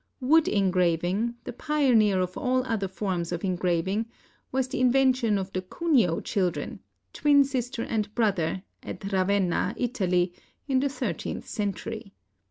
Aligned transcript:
Wood 0.19 0.47
engraving, 0.47 1.35
the 1.43 1.53
pioneer 1.53 2.21
of 2.21 2.35
all 2.35 2.63
other 2.65 2.87
forms 2.87 3.31
of 3.31 3.43
engraving, 3.45 4.07
was 4.51 4.67
the 4.67 4.79
invention 4.81 5.37
of 5.37 5.53
the 5.53 5.61
Cunio 5.61 6.21
children, 6.23 6.79
twin 7.13 7.43
sister 7.43 7.83
and 7.83 8.11
brother, 8.15 8.63
at 8.81 9.11
Ravenna, 9.13 9.75
Italy, 9.77 10.33
in 10.67 10.79
the 10.79 10.89
thir 10.89 11.13
teenth 11.13 11.45
century. 11.47 12.13